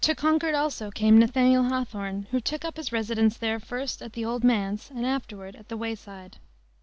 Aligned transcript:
To 0.05 0.15
Concord 0.15 0.55
also 0.55 0.89
came 0.89 1.19
Nathaniel 1.19 1.65
Hawthorne, 1.65 2.25
who 2.31 2.41
took 2.41 2.65
up 2.65 2.77
his 2.77 2.91
residence 2.91 3.37
there 3.37 3.59
first 3.59 4.01
at 4.01 4.13
the 4.13 4.25
"Old 4.25 4.43
Manse," 4.43 4.89
and 4.89 5.05
afterward 5.05 5.55
at 5.55 5.67
"The 5.69 5.77
Wayside." 5.77 6.39